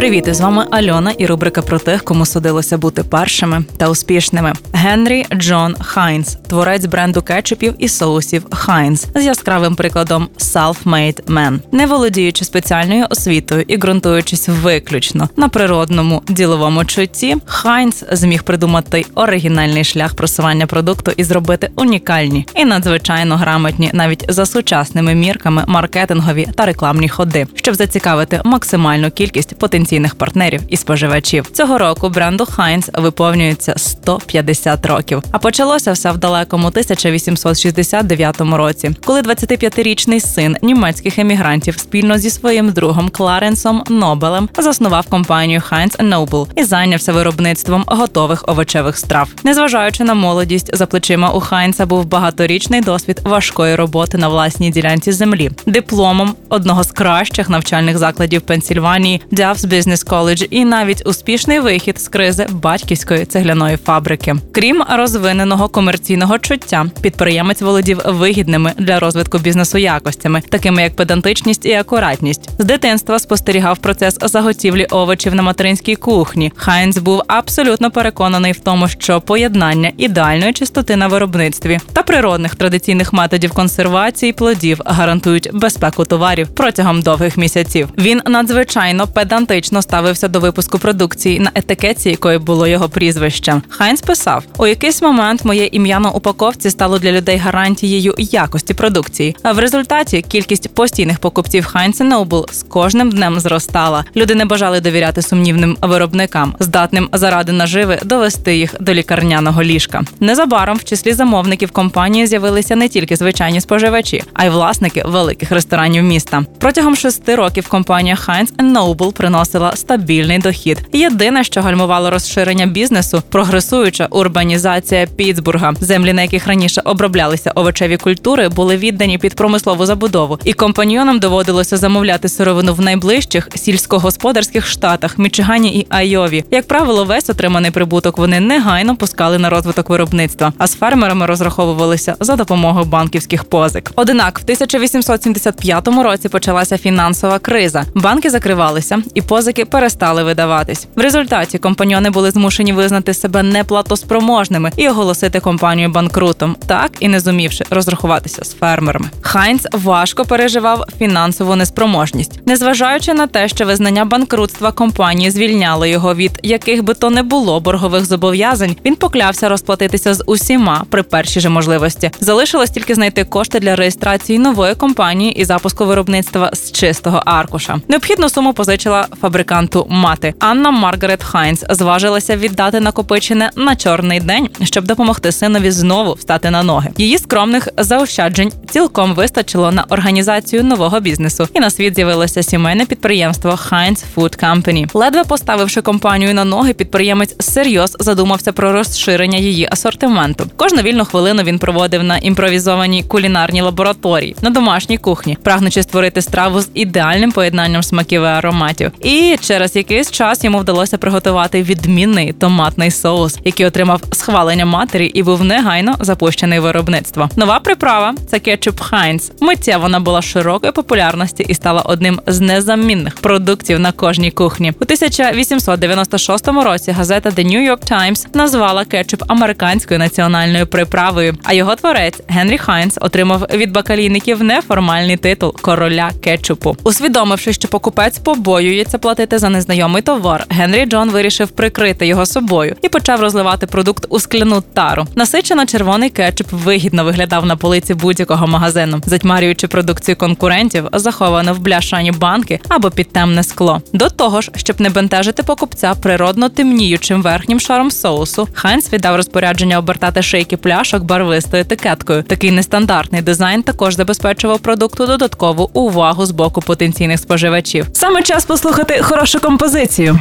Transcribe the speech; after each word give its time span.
Привіт, 0.00 0.34
з 0.34 0.40
вами 0.40 0.66
Альона 0.70 1.10
і 1.10 1.26
рубрика 1.26 1.62
про 1.62 1.78
тих, 1.78 2.04
кому 2.04 2.26
судилося 2.26 2.78
бути 2.78 3.02
першими 3.02 3.64
та 3.76 3.88
успішними. 3.88 4.52
Генрі 4.72 5.26
Джон 5.34 5.76
Хайнс, 5.80 6.36
творець 6.48 6.84
бренду 6.84 7.22
кетчупів 7.22 7.74
і 7.78 7.88
соусів 7.88 8.46
Heinz, 8.50 9.06
є 9.14 9.24
яскравим 9.24 9.76
прикладом 9.76 10.28
Self-Made 10.38 11.24
Man. 11.24 11.58
не 11.72 11.86
володіючи 11.86 12.44
спеціальною 12.44 13.06
освітою 13.10 13.64
і 13.68 13.76
ґрунтуючись 13.76 14.48
виключно 14.48 15.28
на 15.36 15.48
природному 15.48 16.22
діловому 16.28 16.84
чутті, 16.84 17.36
Хайнс 17.44 18.04
зміг 18.12 18.42
придумати 18.42 19.04
оригінальний 19.14 19.84
шлях 19.84 20.14
просування 20.14 20.66
продукту 20.66 21.12
і 21.16 21.24
зробити 21.24 21.70
унікальні 21.76 22.46
і 22.54 22.64
надзвичайно 22.64 23.36
грамотні, 23.36 23.90
навіть 23.92 24.24
за 24.28 24.46
сучасними 24.46 25.14
мірками, 25.14 25.64
маркетингові 25.66 26.48
та 26.56 26.66
рекламні 26.66 27.08
ходи, 27.08 27.46
щоб 27.54 27.74
зацікавити 27.74 28.40
максимальну 28.44 29.10
кількість 29.10 29.58
потенційних 29.58 29.89
потенційних 29.90 30.14
партнерів 30.14 30.60
і 30.68 30.76
споживачів. 30.76 31.46
Цього 31.52 31.78
року 31.78 32.08
бренду 32.08 32.46
Heinz 32.46 32.90
виповнюється 32.94 33.74
150 33.76 34.86
років. 34.86 35.22
А 35.32 35.38
почалося 35.38 35.92
все 35.92 36.12
в 36.12 36.18
далекому 36.18 36.66
1869 36.66 38.40
році, 38.40 38.90
коли 39.04 39.20
25-річний 39.20 40.20
син 40.20 40.56
німецьких 40.62 41.18
емігрантів 41.18 41.78
спільно 41.78 42.18
зі 42.18 42.30
своїм 42.30 42.72
другом 42.72 43.08
Кларенсом 43.08 43.82
Нобелем 43.88 44.48
заснував 44.58 45.06
компанію 45.06 45.60
Heinz 45.60 45.96
Noble 45.96 46.46
і 46.56 46.64
зайнявся 46.64 47.12
виробництвом 47.12 47.84
готових 47.86 48.44
овочевих 48.46 48.98
страв. 48.98 49.28
Незважаючи 49.44 50.04
на 50.04 50.14
молодість, 50.14 50.76
за 50.76 50.86
плечима 50.86 51.30
у 51.30 51.40
Хайнса 51.40 51.86
був 51.86 52.04
багаторічний 52.04 52.80
досвід 52.80 53.20
важкої 53.24 53.74
роботи 53.74 54.18
на 54.18 54.28
власній 54.28 54.70
ділянці 54.70 55.12
землі, 55.12 55.50
диплом 55.66 56.34
одного 56.48 56.84
з 56.84 56.90
кращих 56.92 57.48
навчальних 57.48 57.98
закладів 57.98 58.40
Пенсільванії 58.40 59.20
Duff's 59.30 59.64
Business 59.80 60.08
College 60.08 60.46
і 60.50 60.64
навіть 60.64 61.06
успішний 61.06 61.60
вихід 61.60 62.00
з 62.00 62.08
кризи 62.08 62.46
батьківської 62.50 63.24
цегляної 63.24 63.76
фабрики. 63.76 64.36
Крім 64.52 64.82
розвиненого 64.90 65.68
комерційного 65.68 66.38
чуття, 66.38 66.86
підприємець 67.02 67.62
володів 67.62 68.00
вигідними 68.06 68.72
для 68.78 69.00
розвитку 69.00 69.38
бізнесу 69.38 69.78
якостями, 69.78 70.42
такими 70.48 70.82
як 70.82 70.96
педантичність 70.96 71.66
і 71.66 71.72
акуратність. 71.72 72.50
З 72.58 72.64
дитинства 72.64 73.18
спостерігав 73.18 73.78
процес 73.78 74.18
заготівлі 74.22 74.84
овочів 74.84 75.34
на 75.34 75.42
материнській 75.42 75.96
кухні. 75.96 76.52
Хайнц 76.56 76.98
був 76.98 77.22
абсолютно 77.26 77.90
переконаний 77.90 78.52
в 78.52 78.60
тому, 78.60 78.88
що 78.88 79.20
поєднання 79.20 79.92
ідеальної 79.96 80.52
чистоти 80.52 80.96
на 80.96 81.08
виробництві 81.08 81.78
та 81.92 82.02
природних 82.02 82.54
традиційних 82.54 83.12
методів 83.12 83.52
консервації 83.52 84.32
плодів 84.32 84.80
гарантують 84.84 85.50
безпеку 85.52 86.04
товарів 86.04 86.48
протягом 86.48 87.02
довгих 87.02 87.36
місяців. 87.36 87.88
Він 87.98 88.20
надзвичайно 88.26 89.06
педантичний 89.06 89.59
критично 89.60 89.82
ставився 89.82 90.28
до 90.28 90.40
випуску 90.40 90.78
продукції 90.78 91.40
на 91.40 91.50
етикетці, 91.54 92.10
якою 92.10 92.40
було 92.40 92.66
його 92.66 92.88
прізвище. 92.88 93.62
Хайнс 93.68 94.00
писав: 94.00 94.44
у 94.58 94.66
якийсь 94.66 95.02
момент 95.02 95.44
моє 95.44 95.66
ім'я 95.66 96.00
на 96.00 96.10
упаковці 96.10 96.70
стало 96.70 96.98
для 96.98 97.12
людей 97.12 97.36
гарантією 97.36 98.14
якості 98.18 98.74
продукції. 98.74 99.36
А 99.42 99.52
в 99.52 99.58
результаті 99.58 100.22
кількість 100.22 100.74
постійних 100.74 101.18
покупців 101.18 101.64
Heinz 101.64 102.00
Noble 102.00 102.52
з 102.52 102.62
кожним 102.62 103.10
днем 103.10 103.40
зростала. 103.40 104.04
Люди 104.16 104.34
не 104.34 104.44
бажали 104.44 104.80
довіряти 104.80 105.22
сумнівним 105.22 105.76
виробникам, 105.82 106.54
здатним 106.60 107.08
заради 107.12 107.52
наживи 107.52 107.98
довести 108.04 108.56
їх 108.56 108.74
до 108.80 108.94
лікарняного 108.94 109.62
ліжка. 109.62 110.02
Незабаром 110.20 110.76
в 110.76 110.84
числі 110.84 111.12
замовників 111.12 111.70
компанії 111.70 112.26
з'явилися 112.26 112.76
не 112.76 112.88
тільки 112.88 113.16
звичайні 113.16 113.60
споживачі, 113.60 114.22
а 114.34 114.44
й 114.44 114.48
власники 114.48 115.02
великих 115.06 115.52
ресторанів 115.52 116.02
міста. 116.02 116.44
Протягом 116.58 116.96
шести 116.96 117.34
років 117.34 117.68
компанія 117.68 118.16
Heinz 118.16 118.52
Noble 118.52 119.12
приносила 119.12 119.49
приносила 119.50 119.76
стабільний 119.76 120.38
дохід. 120.38 120.78
Єдине, 120.92 121.44
що 121.44 121.62
гальмувало 121.62 122.10
розширення 122.10 122.66
бізнесу, 122.66 123.22
прогресуюча 123.28 124.06
урбанізація 124.10 125.06
Пітсбурга, 125.16 125.74
землі, 125.80 126.12
на 126.12 126.22
яких 126.22 126.46
раніше 126.46 126.82
оброблялися 126.84 127.52
овочеві 127.54 127.96
культури, 127.96 128.48
були 128.48 128.76
віддані 128.76 129.18
під 129.18 129.34
промислову 129.34 129.86
забудову, 129.86 130.38
і 130.44 130.52
компаньйонам 130.52 131.18
доводилося 131.18 131.76
замовляти 131.76 132.28
сировину 132.28 132.74
в 132.74 132.80
найближчих 132.80 133.48
сільськогосподарських 133.54 134.66
штатах 134.66 135.18
Мічигані 135.18 135.78
і 135.78 135.86
Айові. 135.88 136.44
Як 136.50 136.66
правило, 136.66 137.04
весь 137.04 137.30
отриманий 137.30 137.70
прибуток 137.70 138.18
вони 138.18 138.40
негайно 138.40 138.96
пускали 138.96 139.38
на 139.38 139.50
розвиток 139.50 139.90
виробництва, 139.90 140.52
а 140.58 140.66
з 140.66 140.74
фермерами 140.74 141.26
розраховувалися 141.26 142.14
за 142.20 142.36
допомогою 142.36 142.84
банківських 142.84 143.44
позик. 143.44 143.92
Однак, 143.96 144.38
в 144.38 144.42
1875 144.42 145.88
році 145.88 146.28
почалася 146.28 146.78
фінансова 146.78 147.38
криза. 147.38 147.84
Банки 147.94 148.30
закривалися 148.30 149.02
і 149.14 149.22
позики 149.22 149.39
перестали 149.64 150.24
видаватись. 150.24 150.86
В 150.96 151.00
результаті 151.00 151.58
компаньони 151.58 152.10
були 152.10 152.30
змушені 152.30 152.72
визнати 152.72 153.14
себе 153.14 153.42
неплатоспроможними 153.42 154.70
і 154.76 154.88
оголосити 154.88 155.40
компанію 155.40 155.88
банкрутом, 155.88 156.56
так 156.66 156.90
і 157.00 157.08
не 157.08 157.20
зумівши 157.20 157.64
розрахуватися 157.70 158.44
з 158.44 158.54
фермерами. 158.54 159.10
Хайнц 159.20 159.66
важко 159.72 160.24
переживав 160.24 160.84
фінансову 160.98 161.56
неспроможність, 161.56 162.40
незважаючи 162.46 163.14
на 163.14 163.26
те, 163.26 163.48
що 163.48 163.66
визнання 163.66 164.04
банкрутства 164.04 164.72
компанії 164.72 165.30
звільняло 165.30 165.86
його 165.86 166.14
від 166.14 166.40
яких 166.42 166.84
би 166.84 166.94
то 166.94 167.10
не 167.10 167.22
було 167.22 167.60
боргових 167.60 168.04
зобов'язань. 168.04 168.76
Він 168.84 168.96
поклявся 168.96 169.48
розплатитися 169.48 170.14
з 170.14 170.24
усіма 170.26 170.84
при 170.90 171.02
першій 171.02 171.40
же 171.40 171.48
можливості. 171.48 172.10
Залишилось 172.20 172.70
тільки 172.70 172.94
знайти 172.94 173.24
кошти 173.24 173.60
для 173.60 173.76
реєстрації 173.76 174.38
нової 174.38 174.74
компанії 174.74 175.32
і 175.32 175.44
запуску 175.44 175.86
виробництва 175.86 176.50
з 176.52 176.72
чистого 176.72 177.22
аркуша. 177.24 177.80
Необхідну 177.88 178.28
суму 178.28 178.52
позичила 178.52 179.06
фабриканту 179.30 179.86
мати. 179.90 180.34
Анна 180.38 180.70
Маргарет 180.70 181.24
Хайнс 181.24 181.64
зважилася 181.70 182.36
віддати 182.36 182.80
накопичене 182.80 183.50
на 183.56 183.76
чорний 183.76 184.20
день, 184.20 184.48
щоб 184.62 184.84
допомогти 184.84 185.32
синові 185.32 185.70
знову 185.70 186.12
встати 186.12 186.50
на 186.50 186.62
ноги. 186.62 186.90
Її 186.96 187.18
скромних 187.18 187.68
заощаджень 187.76 188.52
цілком 188.70 189.14
вистачило 189.14 189.72
на 189.72 189.84
організацію 189.88 190.64
нового 190.64 191.00
бізнесу, 191.00 191.48
і 191.54 191.60
на 191.60 191.70
світ 191.70 191.94
з'явилося 191.94 192.42
сімейне 192.42 192.84
підприємство 192.84 193.50
Heinz 193.50 194.04
Food 194.16 194.44
Company. 194.44 194.90
Ледве 194.94 195.24
поставивши 195.24 195.80
компанію 195.80 196.34
на 196.34 196.44
ноги, 196.44 196.72
підприємець 196.72 197.36
серйозно 197.40 197.96
задумався 198.00 198.52
про 198.52 198.72
розширення 198.72 199.38
її 199.38 199.68
асортименту. 199.72 200.46
Кожну 200.56 200.82
вільну 200.82 201.04
хвилину 201.04 201.42
він 201.42 201.58
проводив 201.58 202.04
на 202.04 202.18
імпровізованій 202.18 203.02
кулінарній 203.02 203.62
лабораторії 203.62 204.36
на 204.42 204.50
домашній 204.50 204.98
кухні, 204.98 205.38
прагнучи 205.42 205.82
створити 205.82 206.22
страву 206.22 206.60
з 206.60 206.70
ідеальним 206.74 207.32
поєднанням 207.32 207.82
смаків 207.82 208.22
і 208.22 208.26
ароматів. 208.26 208.92
І 209.02 209.19
через 209.40 209.76
якийсь 209.76 210.10
час 210.10 210.44
йому 210.44 210.58
вдалося 210.58 210.98
приготувати 210.98 211.62
відмінний 211.62 212.32
томатний 212.32 212.90
соус, 212.90 213.38
який 213.44 213.66
отримав 213.66 214.02
схвалення 214.12 214.66
матері 214.66 215.06
і 215.06 215.22
був 215.22 215.44
негайно 215.44 215.94
запущений 216.00 216.53
у 216.53 216.58
виробництво. 216.58 217.28
Нова 217.36 217.60
приправа 217.60 218.14
це 218.30 218.38
кетчуп 218.38 218.80
Heinz. 218.80 219.32
Миттєво 219.40 219.82
вона 219.82 220.00
набула 220.00 220.22
широкої 220.22 220.72
популярності 220.72 221.44
і 221.48 221.54
стала 221.54 221.82
одним 221.82 222.20
з 222.26 222.40
незамінних 222.40 223.14
продуктів 223.14 223.80
на 223.80 223.92
кожній 223.92 224.30
кухні. 224.30 224.70
У 224.70 224.82
1896 224.82 226.48
році 226.48 226.90
газета 226.90 227.30
The 227.30 227.46
New 227.46 227.70
York 227.70 227.92
Times 227.92 228.26
назвала 228.34 228.84
кетчуп 228.84 229.22
американською 229.28 230.00
національною 230.00 230.66
приправою. 230.66 231.36
А 231.44 231.52
його 231.52 231.76
творець 231.76 232.20
Генрі 232.28 232.58
Хайнс 232.58 232.98
отримав 233.00 233.46
від 233.54 233.72
бакалійників 233.72 234.42
неформальний 234.42 235.16
титул 235.16 235.56
короля 235.60 236.10
кетчупу, 236.20 236.76
усвідомивши, 236.84 237.52
що 237.52 237.68
покупець 237.68 238.18
побоюється 238.18 238.90
доведеться 238.90 238.98
платити 239.10 239.38
за 239.38 239.48
незнайомий 239.48 240.02
товар. 240.02 240.46
Генрі 240.48 240.86
Джон 240.86 241.10
вирішив 241.10 241.48
прикрити 241.48 242.06
його 242.06 242.26
собою 242.26 242.76
і 242.82 242.88
почав 242.88 243.20
розливати 243.20 243.66
продукт 243.66 244.06
у 244.08 244.20
скляну 244.20 244.62
тару. 244.74 245.06
Насичено 245.14 245.66
червоний 245.66 246.10
кетчуп 246.10 246.46
вигідно 246.52 247.04
виглядав 247.04 247.46
на 247.46 247.56
полиці 247.56 247.94
будь-якого 247.94 248.46
магазину, 248.46 249.00
затьмарюючи 249.06 249.68
продукцію 249.68 250.16
конкурентів, 250.16 250.88
заховану 250.92 251.54
в 251.54 251.58
бляшані 251.58 252.12
банки 252.12 252.60
або 252.68 252.90
під 252.90 253.12
темне 253.12 253.42
скло. 253.42 253.82
До 253.92 254.10
того 254.10 254.40
ж, 254.40 254.50
щоб 254.56 254.80
не 254.80 254.90
бентежити 254.90 255.42
покупця 255.42 255.94
природно 256.02 256.48
темніючим 256.48 257.22
верхнім 257.22 257.60
шаром 257.60 257.90
соусу, 257.90 258.48
Хайнс 258.54 258.92
віддав 258.92 259.16
розпорядження 259.16 259.78
обертати 259.78 260.22
шийки 260.22 260.56
пляшок 260.56 261.02
барвистою 261.02 261.62
етикеткою. 261.62 262.22
Такий 262.22 262.50
нестандартний 262.50 263.22
дизайн 263.22 263.62
також 263.62 263.96
забезпечував 263.96 264.58
продукту 264.58 265.06
додаткову 265.06 265.70
увагу 265.72 266.26
з 266.26 266.30
боку 266.30 266.60
потенційних 266.60 267.20
споживачів. 267.20 267.86
Саме 267.92 268.22
час 268.22 268.44
послухати 268.44 268.99
хорошу 269.02 269.40
композицію. 269.40 270.18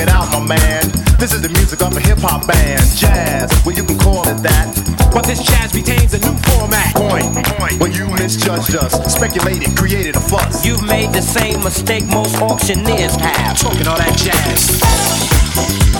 it 0.00 0.08
out, 0.08 0.30
my 0.32 0.56
man. 0.56 0.82
This 1.18 1.32
is 1.34 1.42
the 1.42 1.48
music 1.50 1.82
of 1.82 1.96
a 1.96 2.00
hip 2.00 2.18
hop 2.18 2.46
band, 2.46 2.82
jazz. 2.96 3.50
Well, 3.64 3.76
you 3.76 3.84
can 3.84 3.98
call 3.98 4.26
it 4.26 4.42
that. 4.42 4.72
But 5.12 5.26
this 5.26 5.42
jazz 5.42 5.74
retains 5.74 6.14
a 6.14 6.18
new 6.18 6.36
format. 6.48 6.94
Point. 6.94 7.46
Point. 7.58 7.78
Well, 7.78 7.92
you 7.92 8.08
misjudged 8.08 8.76
us, 8.76 8.92
speculated, 9.12 9.76
created 9.76 10.16
a 10.16 10.20
fuss. 10.20 10.64
You've 10.64 10.82
made 10.82 11.12
the 11.12 11.22
same 11.22 11.62
mistake 11.62 12.06
most 12.06 12.40
auctioneers 12.40 13.16
have. 13.16 13.58
Talking 13.58 13.86
all 13.86 13.98
that 13.98 14.16
jazz. 14.16 15.99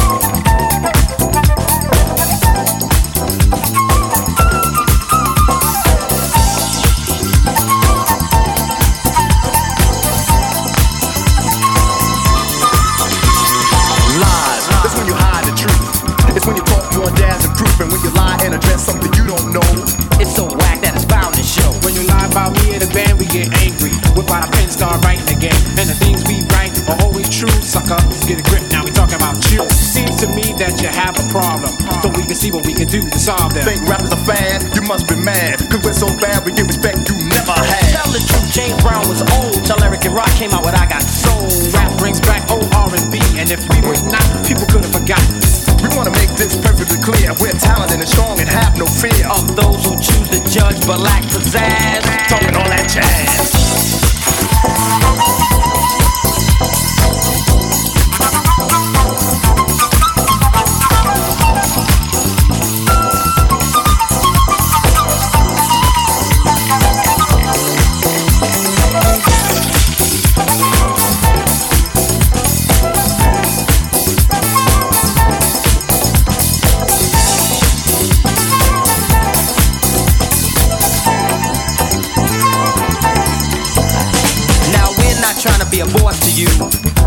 Get 23.31 23.47
angry. 23.63 23.95
Whip 24.13 24.27
out 24.29 24.43
a 24.43 24.51
pen, 24.51 24.67
start 24.69 24.99
writing 25.03 25.25
again. 25.31 25.55
And 25.79 25.87
the 25.87 25.95
things 25.95 26.21
we 26.27 26.43
write 26.51 26.75
are 26.91 26.99
always 27.01 27.31
true, 27.31 27.51
sucker. 27.63 27.97
Get 28.27 28.43
a 28.43 28.45
grip, 28.45 28.61
now 28.69 28.83
we 28.83 28.91
talking 28.91 29.15
about 29.15 29.39
you. 29.49 29.63
Seems 29.71 30.19
to 30.19 30.27
me 30.27 30.51
that 30.59 30.83
you 30.83 30.91
have 30.91 31.15
a 31.15 31.25
problem. 31.31 31.71
So 32.03 32.11
we 32.11 32.27
can 32.27 32.35
see 32.35 32.51
what 32.51 32.67
we 32.67 32.75
can 32.75 32.87
do 32.91 32.99
to 33.01 33.19
solve 33.19 33.55
them. 33.55 33.63
Think 33.63 33.87
rappers 33.87 34.11
are 34.11 34.25
fad? 34.27 34.67
You 34.75 34.83
must 34.83 35.07
be 35.07 35.15
mad. 35.15 35.63
Cause 35.71 35.81
we're 35.81 35.95
so 35.95 36.11
bad, 36.19 36.43
we 36.45 36.51
get 36.51 36.67
respect 36.67 37.07
you 37.07 37.15
never 37.31 37.55
had. 37.55 37.87
Tell 37.95 38.11
the 38.11 38.19
truth, 38.19 38.51
James 38.51 38.75
Brown 38.83 39.07
was 39.07 39.23
old. 39.39 39.63
Till 39.63 39.79
Eric 39.79 40.03
and 40.05 40.13
Rock 40.13 40.31
came 40.35 40.51
out 40.51 40.67
with 40.67 40.75
trying 85.41 85.57
to 85.57 85.69
be 85.73 85.81
a 85.81 85.89
boss 85.97 86.21
to 86.21 86.29
you. 86.37 86.45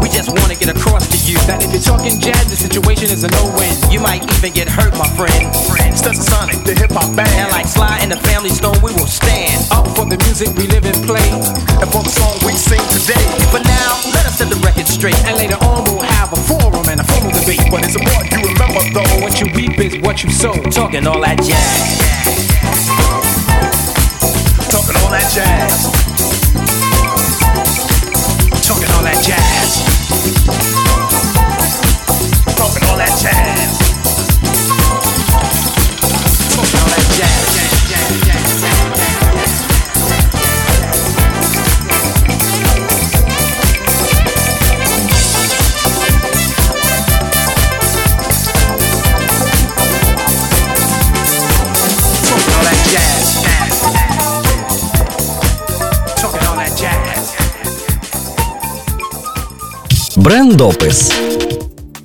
We 0.03 0.11
just 0.11 0.27
want 0.27 0.51
to 0.51 0.59
get 0.59 0.67
across 0.67 1.07
to 1.07 1.19
you 1.23 1.39
That 1.47 1.63
if 1.63 1.71
you're 1.71 1.87
talking 1.87 2.19
jazz, 2.19 2.51
the 2.51 2.59
situation 2.59 3.07
is 3.07 3.23
a 3.23 3.31
no-win. 3.31 3.71
you 3.95 4.03
might 4.03 4.27
even 4.27 4.51
get 4.51 4.67
hurt, 4.67 4.91
my 4.99 5.07
friend. 5.15 5.55
Stetson 5.95 6.19
Sonic, 6.19 6.59
the 6.67 6.75
hip 6.75 6.91
hop 6.91 7.15
band. 7.15 7.31
And 7.39 7.47
like 7.55 7.71
Sly 7.71 8.03
in 8.03 8.11
the 8.11 8.19
Family 8.27 8.51
Stone, 8.51 8.83
we 8.83 8.91
will 8.99 9.07
stand. 9.07 9.63
Up 9.71 9.87
for 9.95 10.03
the 10.03 10.19
music 10.27 10.51
we 10.59 10.67
live 10.67 10.83
and 10.83 10.99
play. 11.07 11.31
and 11.79 11.87
for 11.95 12.03
the 12.03 12.11
song 12.11 12.35
we 12.43 12.59
sing 12.59 12.83
today. 12.91 13.23
For 13.55 13.63
now, 13.63 14.03
let 14.19 14.27
us 14.27 14.43
set 14.43 14.51
the 14.51 14.59
record 14.67 14.91
straight. 14.91 15.19
And 15.31 15.39
later 15.39 15.59
on, 15.63 15.87
we'll 15.87 16.03
have 16.03 16.35
a 16.35 16.41
forum 16.43 16.91
and 16.91 16.99
a 16.99 17.07
formal 17.07 17.31
debate. 17.31 17.63
But 17.71 17.87
it's 17.87 17.95
important 17.95 18.35
you 18.35 18.43
remember 18.51 18.83
though. 18.91 19.15
What 19.23 19.39
you 19.39 19.47
reap 19.55 19.79
is 19.79 20.03
what 20.03 20.27
you 20.27 20.35
sow. 20.35 20.59
Talking 20.75 21.07
all 21.07 21.23
that 21.23 21.39
jazz. 21.39 22.03
Talking 24.75 24.99
all 24.99 25.11
that 25.15 25.31
jazz. 25.31 25.94
Брендопис. 60.35 61.34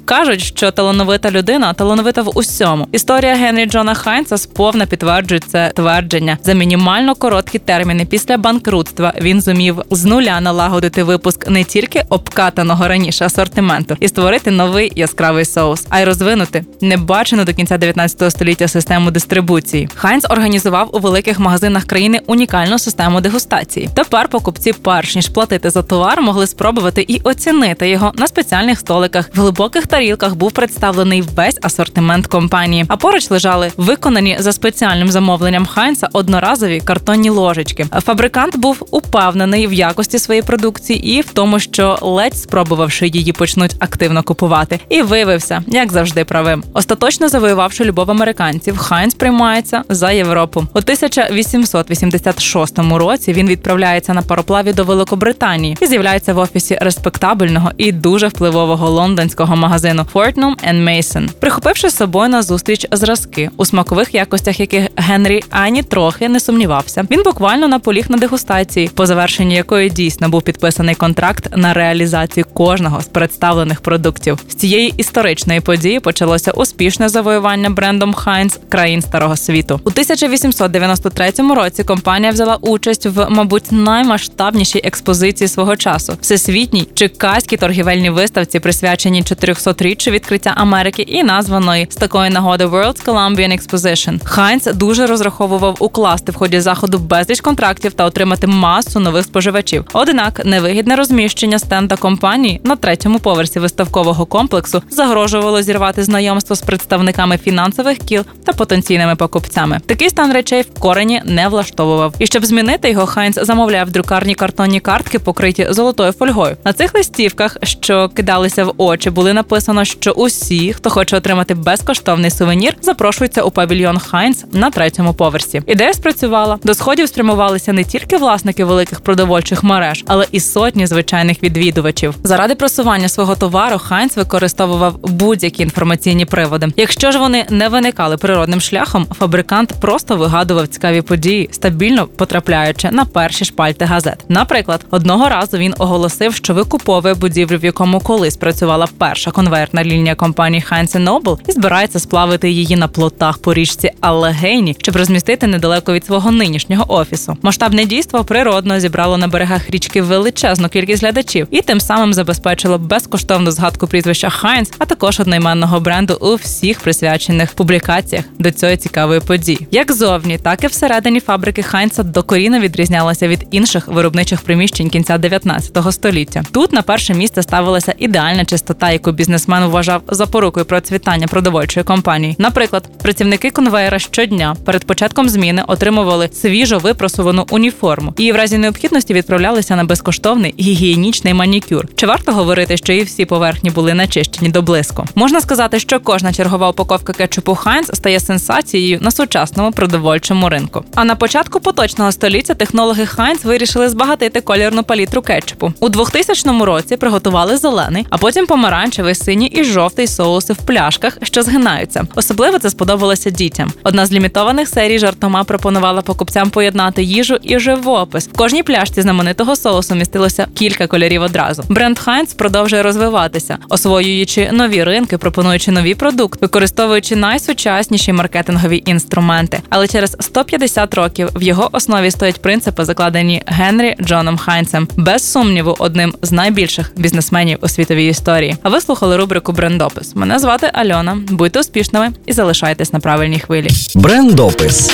Кажуть, 0.09 0.41
що 0.41 0.71
талановита 0.71 1.31
людина 1.31 1.73
талановита 1.73 2.21
в 2.21 2.37
усьому. 2.37 2.87
Історія 2.91 3.35
Генрі 3.35 3.65
Джона 3.65 3.93
Хайнца 3.93 4.37
сповна 4.37 4.85
підтверджує 4.85 5.41
це 5.47 5.71
твердження. 5.75 6.37
За 6.43 6.53
мінімально 6.53 7.15
короткі 7.15 7.59
терміни 7.59 8.05
після 8.05 8.37
банкрутства 8.37 9.13
він 9.21 9.41
зумів 9.41 9.81
з 9.91 10.05
нуля 10.05 10.41
налагодити 10.41 11.03
випуск 11.03 11.49
не 11.49 11.63
тільки 11.63 12.03
обкатаного 12.09 12.87
раніше 12.87 13.25
асортименту 13.25 13.97
і 13.99 14.07
створити 14.07 14.51
новий 14.51 14.91
яскравий 14.95 15.45
соус, 15.45 15.85
а 15.89 15.99
й 15.99 16.03
розвинути 16.05 16.65
небачену 16.81 17.45
до 17.45 17.53
кінця 17.53 17.77
19 17.77 18.31
століття 18.31 18.67
систему 18.67 19.11
дистрибуції. 19.11 19.89
Хайнц 19.95 20.25
організував 20.29 20.89
у 20.93 20.99
великих 20.99 21.39
магазинах 21.39 21.83
країни 21.83 22.21
унікальну 22.27 22.79
систему 22.79 23.21
дегустації. 23.21 23.89
Тепер 23.95 24.27
покупці, 24.27 24.73
перш 24.73 25.15
ніж 25.15 25.29
платити 25.29 25.69
за 25.69 25.81
товар, 25.81 26.21
могли 26.21 26.47
спробувати 26.47 27.05
і 27.07 27.21
оцінити 27.23 27.89
його 27.89 28.11
на 28.15 28.27
спеціальних 28.27 28.79
столиках 28.79 29.29
в 29.35 29.39
глибоких 29.41 29.87
тарілках 29.99 30.35
був 30.35 30.51
представлений 30.51 31.21
весь 31.21 31.57
асортимент 31.61 32.27
компанії. 32.27 32.85
А 32.87 32.97
поруч 32.97 33.31
лежали 33.31 33.71
виконані 33.77 34.37
за 34.39 34.53
спеціальним 34.53 35.11
замовленням 35.11 35.65
Хайнца 35.65 36.09
одноразові 36.13 36.81
картонні 36.85 37.29
ложечки. 37.29 37.85
Фабрикант 38.05 38.57
був 38.57 38.87
упевнений 38.91 39.67
в 39.67 39.73
якості 39.73 40.19
своєї 40.19 40.43
продукції 40.43 41.17
і 41.17 41.21
в 41.21 41.33
тому, 41.33 41.59
що 41.59 41.97
ледь 42.01 42.37
спробувавши 42.37 43.07
її, 43.07 43.31
почнуть 43.31 43.75
активно 43.79 44.23
купувати, 44.23 44.79
і 44.89 45.01
виявився, 45.01 45.63
як 45.67 45.91
завжди, 45.91 46.25
правим. 46.25 46.63
Остаточно 46.73 47.29
завоювавши 47.29 47.85
любов 47.85 48.11
американців, 48.11 48.77
Хайнц 48.77 49.13
приймається 49.13 49.83
за 49.89 50.11
Європу. 50.11 50.67
У 50.73 50.77
1886 50.77 52.79
році 52.79 53.33
він 53.33 53.47
відправляється 53.47 54.13
на 54.13 54.21
пароплаві 54.21 54.73
до 54.73 54.83
Великобританії 54.83 55.77
і 55.81 55.87
з'являється 55.87 56.33
в 56.33 56.37
офісі 56.37 56.77
респектабельного 56.81 57.71
і 57.77 57.91
дуже 57.91 58.27
впливового 58.27 58.89
лондонського 58.89 59.55
магазину 59.55 59.88
Fortnum & 59.93 60.55
Mason, 60.73 61.29
прихопивши 61.39 61.89
з 61.89 61.95
собою 61.95 62.29
на 62.29 62.41
зустріч 62.41 62.87
зразки, 62.91 63.49
у 63.57 63.65
смакових 63.65 64.13
якостях 64.15 64.59
яких 64.59 64.87
Генрі 64.95 65.43
ані 65.49 65.83
трохи 65.83 66.29
не 66.29 66.39
сумнівався. 66.39 67.07
Він 67.11 67.23
буквально 67.23 67.67
наполіг 67.67 68.05
на 68.09 68.17
дегустації, 68.17 68.89
по 68.95 69.05
завершенні 69.05 69.55
якої 69.55 69.89
дійсно 69.89 70.29
був 70.29 70.41
підписаний 70.41 70.95
контракт 70.95 71.57
на 71.57 71.73
реалізацію 71.73 72.45
кожного 72.53 73.01
з 73.01 73.05
представлених 73.05 73.81
продуктів. 73.81 74.39
З 74.49 74.55
цієї 74.55 74.93
історичної 74.97 75.59
події 75.59 75.99
почалося 75.99 76.51
успішне 76.51 77.09
завоювання 77.09 77.69
брендом 77.69 78.13
Heinz 78.13 78.59
країн 78.69 79.01
старого 79.01 79.37
світу. 79.37 79.79
У 79.83 79.89
1893 79.89 81.31
році 81.55 81.83
компанія 81.83 82.31
взяла 82.31 82.55
участь 82.61 83.05
в, 83.05 83.29
мабуть, 83.29 83.71
наймасштабнішій 83.71 84.81
експозиції 84.83 85.47
свого 85.47 85.75
часу 85.75 86.17
всесвітній 86.21 86.87
чикаській 86.93 87.57
торгівельній 87.57 88.09
виставці, 88.09 88.59
присвяченій 88.59 89.23
400 89.23 89.73
річчю 89.81 90.11
відкриття 90.11 90.53
Америки 90.55 91.01
і 91.01 91.23
названої 91.23 91.87
з 91.89 91.95
такої 91.95 92.29
нагоди 92.29 92.65
World's 92.65 93.05
Columbian 93.05 93.59
Exposition. 93.59 94.19
Хайнц 94.23 94.65
дуже 94.65 95.05
розраховував 95.05 95.75
укласти 95.79 96.31
в 96.31 96.35
ході 96.35 96.59
заходу 96.59 96.99
безліч 96.99 97.41
контрактів 97.41 97.93
та 97.93 98.05
отримати 98.05 98.47
масу 98.47 98.99
нових 98.99 99.23
споживачів. 99.23 99.85
Однак 99.93 100.45
невигідне 100.45 100.95
розміщення 100.95 101.59
стенда 101.59 101.95
компанії 101.95 102.61
на 102.63 102.75
третьому 102.75 103.19
поверсі 103.19 103.59
виставкового 103.59 104.25
комплексу 104.25 104.81
загрожувало 104.89 105.61
зірвати 105.61 106.03
знайомство 106.03 106.55
з 106.55 106.61
представниками 106.61 107.37
фінансових 107.37 107.97
кіл 107.97 108.23
та 108.45 108.53
потенційними 108.53 109.15
покупцями. 109.15 109.79
Такий 109.85 110.09
стан 110.09 110.33
речей 110.33 110.61
в 110.61 110.79
корені 110.79 111.21
не 111.25 111.47
влаштовував. 111.47 112.13
І 112.19 112.25
щоб 112.25 112.45
змінити 112.45 112.89
його, 112.89 113.05
Хайнц 113.05 113.39
замовляв 113.41 113.87
в 113.87 113.91
друкарні 113.91 114.35
картонні 114.35 114.79
картки, 114.79 115.19
покриті 115.19 115.67
золотою 115.69 116.11
фольгою. 116.11 116.57
На 116.65 116.73
цих 116.73 116.95
листівках, 116.95 117.57
що 117.63 118.09
кидалися 118.09 118.65
в 118.65 118.73
очі, 118.77 119.09
були 119.09 119.33
написано, 119.59 119.85
що 119.85 120.11
усі, 120.11 120.73
хто 120.73 120.89
хоче 120.89 121.17
отримати 121.17 121.53
безкоштовний 121.53 122.31
сувенір, 122.31 122.73
запрошуються 122.81 123.41
у 123.41 123.51
павільйон 123.51 123.99
Хайнц 123.99 124.45
на 124.51 124.69
третьому 124.69 125.13
поверсі. 125.13 125.61
Ідея 125.67 125.93
спрацювала. 125.93 126.59
До 126.63 126.73
сходів 126.73 127.07
спрямувалися 127.07 127.73
не 127.73 127.83
тільки 127.83 128.17
власники 128.17 128.65
великих 128.65 129.01
продовольчих 129.01 129.63
мереж, 129.63 130.03
але 130.07 130.25
і 130.31 130.39
сотні 130.39 130.87
звичайних 130.87 131.43
відвідувачів. 131.43 132.15
Заради 132.23 132.55
просування 132.55 133.09
свого 133.09 133.35
товару 133.35 133.77
Хайнц 133.77 134.17
використовував 134.17 134.99
будь-які 135.03 135.63
інформаційні 135.63 136.25
приводи. 136.25 136.67
Якщо 136.75 137.11
ж 137.11 137.19
вони 137.19 137.45
не 137.49 137.69
виникали 137.69 138.17
природним 138.17 138.61
шляхом, 138.61 139.07
фабрикант 139.19 139.73
просто 139.81 140.15
вигадував 140.15 140.67
цікаві 140.67 141.01
події, 141.01 141.49
стабільно 141.51 142.07
потрапляючи 142.07 142.91
на 142.91 143.05
перші 143.05 143.45
шпальти 143.45 143.85
газет. 143.85 144.25
Наприклад, 144.29 144.85
одного 144.91 145.29
разу 145.29 145.57
він 145.57 145.73
оголосив, 145.77 146.35
що 146.35 146.53
викуповує 146.53 147.13
будівлю, 147.13 147.57
в 147.57 147.65
якому 147.65 147.99
колись 147.99 148.37
працювала 148.37 148.87
перша 148.97 149.31
конвертна 149.49 149.83
лінія 149.83 150.15
компанії 150.15 150.63
Heinz 150.71 151.03
Noble 151.03 151.37
і 151.47 151.51
збирається 151.51 151.99
сплавити 151.99 152.49
її 152.49 152.75
на 152.75 152.87
плотах 152.87 153.37
по 153.37 153.53
річці 153.53 153.91
Аллегейні, 154.01 154.75
щоб 154.81 154.95
розмістити 154.95 155.47
недалеко 155.47 155.93
від 155.93 156.05
свого 156.05 156.31
нинішнього 156.31 156.93
офісу. 156.93 157.37
Масштабне 157.41 157.85
дійство 157.85 158.23
природно 158.23 158.79
зібрало 158.79 159.17
на 159.17 159.27
берегах 159.27 159.69
річки 159.69 160.01
величезну 160.01 160.69
кількість 160.69 161.03
глядачів 161.03 161.47
і 161.51 161.61
тим 161.61 161.81
самим 161.81 162.13
забезпечило 162.13 162.77
безкоштовну 162.77 163.51
згадку 163.51 163.87
прізвища 163.87 164.29
Хайнц, 164.29 164.71
а 164.77 164.85
також 164.85 165.19
одноіменного 165.19 165.79
бренду 165.79 166.17
у 166.21 166.35
всіх 166.35 166.79
присвячених 166.79 167.53
публікаціях 167.53 168.25
до 168.39 168.51
цієї 168.51 168.77
цікавої 168.77 169.19
події. 169.19 169.67
Як 169.71 169.91
зовні, 169.91 170.37
так 170.37 170.63
і 170.63 170.67
всередині 170.67 171.19
фабрики 171.19 171.63
Хайнца 171.63 172.03
докорінно 172.03 172.59
відрізнялася 172.59 173.27
від 173.27 173.47
інших 173.51 173.87
виробничих 173.87 174.41
приміщень 174.41 174.89
кінця 174.89 175.17
19 175.17 175.77
століття. 175.91 176.43
Тут 176.51 176.73
на 176.73 176.81
перше 176.81 177.13
місце 177.13 177.43
ставилася 177.43 177.93
ідеальна 177.97 178.45
чистота, 178.45 178.91
яку 178.91 179.11
бізнесмен 179.39 179.69
вважав 179.69 180.01
запорукою 180.07 180.65
процвітання 180.65 181.27
продовольчої 181.27 181.83
компанії. 181.83 182.35
Наприклад, 182.37 182.89
працівники 183.03 183.51
конвейера 183.51 183.99
щодня 183.99 184.55
перед 184.65 184.85
початком 184.85 185.29
зміни 185.29 185.63
отримували 185.67 186.29
свіжо 186.33 186.77
випросувану 186.79 187.45
уніформу 187.49 188.13
і 188.17 188.31
в 188.31 188.35
разі 188.35 188.57
необхідності 188.57 189.13
відправлялися 189.13 189.75
на 189.75 189.83
безкоштовний 189.83 190.55
гігієнічний 190.59 191.33
манікюр. 191.33 191.87
Чи 191.95 192.07
варто 192.07 192.31
говорити, 192.31 192.77
що 192.77 192.93
і 192.93 193.03
всі 193.03 193.25
поверхні 193.25 193.69
були 193.69 193.93
начищені 193.93 194.49
до 194.49 194.61
блиску? 194.61 195.05
Можна 195.15 195.41
сказати, 195.41 195.79
що 195.79 195.99
кожна 195.99 196.33
чергова 196.33 196.69
упаковка 196.69 197.13
кетчупу 197.13 197.55
Хайнц 197.55 197.89
стає 197.93 198.19
сенсацією 198.19 198.99
на 199.01 199.11
сучасному 199.11 199.71
продовольчому 199.71 200.49
ринку. 200.49 200.83
А 200.95 201.05
на 201.05 201.15
початку 201.15 201.59
поточного 201.59 202.11
століття 202.11 202.53
технологи 202.53 203.05
Хайнц 203.05 203.45
вирішили 203.45 203.89
збагатити 203.89 204.41
колірну 204.41 204.83
палітру 204.83 205.21
кетчупу. 205.21 205.73
У 205.79 205.89
2000 205.89 206.65
році 206.65 206.97
приготували 206.97 207.57
зелений, 207.57 208.05
а 208.09 208.17
потім 208.17 208.45
помаранчевий, 208.45 209.15
синій 209.29 209.47
і 209.47 209.63
жовтий 209.63 210.07
соуси 210.07 210.53
в 210.53 210.57
пляшках, 210.57 211.17
що 211.23 211.43
згинаються. 211.43 212.03
Особливо 212.15 212.59
це 212.59 212.69
сподобалося 212.69 213.29
дітям. 213.29 213.71
Одна 213.83 214.05
з 214.05 214.11
лімітованих 214.11 214.69
серій 214.69 214.99
жартома 214.99 215.43
пропонувала 215.43 216.01
покупцям 216.01 216.49
поєднати 216.49 217.03
їжу 217.03 217.37
і 217.41 217.59
живопис. 217.59 218.27
В 218.27 218.37
кожній 218.37 218.63
пляшці 218.63 219.01
знаменитого 219.01 219.55
соусу 219.55 219.95
містилося 219.95 220.47
кілька 220.53 220.87
кольорів 220.87 221.21
одразу. 221.21 221.63
Бренд 221.69 221.99
Хайнц 221.99 222.33
продовжує 222.33 222.83
розвиватися, 222.83 223.57
освоюючи 223.69 224.49
нові 224.51 224.83
ринки, 224.83 225.17
пропонуючи 225.17 225.71
нові 225.71 225.95
продукти, 225.95 226.37
використовуючи 226.41 227.15
найсучасніші 227.15 228.13
маркетингові 228.13 228.83
інструменти. 228.85 229.59
Але 229.69 229.87
через 229.87 230.17
150 230.19 230.93
років 230.93 231.29
в 231.35 231.43
його 231.43 231.69
основі 231.71 232.11
стоять 232.11 232.41
принципи, 232.41 232.85
закладені 232.85 233.41
Генрі 233.45 233.95
Джоном 234.01 234.37
Хайнцем, 234.37 234.87
без 234.95 235.31
сумніву, 235.31 235.75
одним 235.79 236.13
з 236.21 236.31
найбільших 236.31 236.91
бізнесменів 236.95 237.57
у 237.61 237.67
світовій 237.67 238.07
історії. 238.07 238.55
А 238.63 238.69
ви 238.69 238.81
слухали 238.81 239.18
рубрику 239.19 239.51
Брендопис. 239.51 240.15
Мене 240.15 240.39
звати 240.39 240.69
Альона. 240.73 241.17
Будьте 241.29 241.59
успішними 241.59 242.11
і 242.25 242.33
залишайтесь 242.33 242.93
на 242.93 242.99
правильній 242.99 243.39
хвилі. 243.39 243.69
Брендопис. 243.95 244.91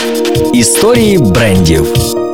Історії 0.53 1.17
брендів. 1.17 2.25